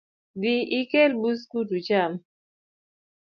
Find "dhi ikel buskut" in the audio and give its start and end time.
0.41-1.69